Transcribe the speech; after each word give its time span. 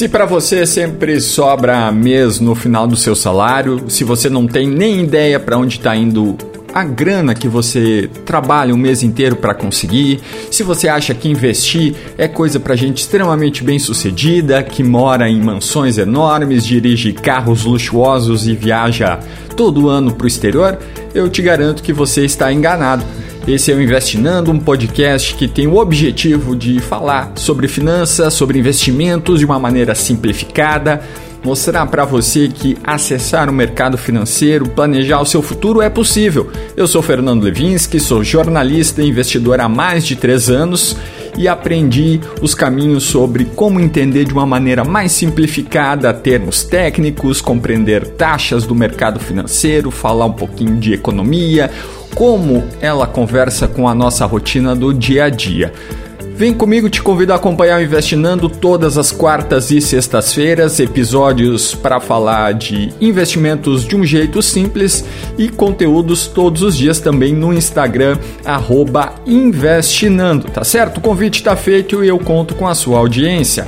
Se 0.00 0.08
para 0.08 0.24
você 0.24 0.64
sempre 0.64 1.20
sobra 1.20 1.92
mês 1.92 2.40
no 2.40 2.54
final 2.54 2.86
do 2.86 2.96
seu 2.96 3.14
salário, 3.14 3.84
se 3.88 4.02
você 4.02 4.30
não 4.30 4.46
tem 4.46 4.66
nem 4.66 5.04
ideia 5.04 5.38
para 5.38 5.58
onde 5.58 5.76
está 5.76 5.94
indo 5.94 6.38
a 6.72 6.82
grana 6.82 7.34
que 7.34 7.46
você 7.46 8.08
trabalha 8.24 8.74
um 8.74 8.78
mês 8.78 9.02
inteiro 9.02 9.36
para 9.36 9.52
conseguir, 9.52 10.20
se 10.50 10.62
você 10.62 10.88
acha 10.88 11.12
que 11.14 11.28
investir 11.28 11.94
é 12.16 12.26
coisa 12.26 12.58
para 12.58 12.74
gente 12.76 13.02
extremamente 13.02 13.62
bem 13.62 13.78
sucedida, 13.78 14.62
que 14.62 14.82
mora 14.82 15.28
em 15.28 15.38
mansões 15.38 15.98
enormes, 15.98 16.64
dirige 16.64 17.12
carros 17.12 17.64
luxuosos 17.64 18.46
e 18.46 18.54
viaja 18.54 19.18
todo 19.54 19.90
ano 19.90 20.14
para 20.14 20.24
o 20.24 20.28
exterior, 20.28 20.78
eu 21.14 21.28
te 21.28 21.42
garanto 21.42 21.82
que 21.82 21.92
você 21.92 22.24
está 22.24 22.50
enganado. 22.50 23.04
Esse 23.46 23.72
é 23.72 23.74
o 23.74 23.80
Investinando, 23.80 24.50
um 24.50 24.58
podcast 24.58 25.34
que 25.34 25.48
tem 25.48 25.66
o 25.66 25.76
objetivo 25.76 26.54
de 26.54 26.78
falar 26.78 27.32
sobre 27.36 27.66
finanças, 27.66 28.34
sobre 28.34 28.58
investimentos 28.58 29.40
de 29.40 29.46
uma 29.46 29.58
maneira 29.58 29.94
simplificada, 29.94 31.00
mostrar 31.42 31.86
para 31.86 32.04
você 32.04 32.48
que 32.48 32.76
acessar 32.84 33.48
o 33.48 33.52
mercado 33.52 33.96
financeiro, 33.96 34.68
planejar 34.68 35.20
o 35.20 35.26
seu 35.26 35.40
futuro 35.40 35.80
é 35.80 35.88
possível. 35.88 36.50
Eu 36.76 36.86
sou 36.86 37.02
Fernando 37.02 37.42
Levinsky, 37.42 37.98
sou 37.98 38.22
jornalista 38.22 39.02
e 39.02 39.08
investidor 39.08 39.58
há 39.58 39.68
mais 39.68 40.06
de 40.06 40.16
três 40.16 40.50
anos 40.50 40.94
e 41.36 41.48
aprendi 41.48 42.20
os 42.42 42.54
caminhos 42.54 43.04
sobre 43.04 43.46
como 43.46 43.80
entender 43.80 44.26
de 44.26 44.32
uma 44.32 44.44
maneira 44.44 44.84
mais 44.84 45.12
simplificada 45.12 46.12
termos 46.12 46.62
técnicos, 46.62 47.40
compreender 47.40 48.06
taxas 48.06 48.66
do 48.66 48.74
mercado 48.74 49.18
financeiro, 49.18 49.90
falar 49.90 50.26
um 50.26 50.32
pouquinho 50.32 50.76
de 50.76 50.92
economia, 50.92 51.70
como 52.14 52.64
ela 52.80 53.06
conversa 53.06 53.66
com 53.66 53.88
a 53.88 53.94
nossa 53.94 54.24
rotina 54.26 54.74
do 54.74 54.92
dia 54.92 55.24
a 55.24 55.30
dia. 55.30 55.72
Vem 56.40 56.54
comigo, 56.54 56.88
te 56.88 57.02
convido 57.02 57.34
a 57.34 57.36
acompanhar 57.36 57.78
o 57.78 57.82
Investinando 57.82 58.48
todas 58.48 58.96
as 58.96 59.12
quartas 59.12 59.70
e 59.70 59.78
sextas-feiras, 59.78 60.80
episódios 60.80 61.74
para 61.74 62.00
falar 62.00 62.54
de 62.54 62.88
investimentos 62.98 63.84
de 63.84 63.94
um 63.94 64.06
jeito 64.06 64.40
simples 64.40 65.04
e 65.36 65.50
conteúdos 65.50 66.26
todos 66.26 66.62
os 66.62 66.78
dias 66.78 66.98
também 66.98 67.34
no 67.34 67.52
Instagram, 67.52 68.16
Investinando, 69.26 70.46
tá 70.46 70.64
certo? 70.64 70.96
O 70.96 71.02
convite 71.02 71.40
está 71.40 71.54
feito 71.54 72.02
e 72.02 72.08
eu 72.08 72.18
conto 72.18 72.54
com 72.54 72.66
a 72.66 72.74
sua 72.74 72.98
audiência. 72.98 73.66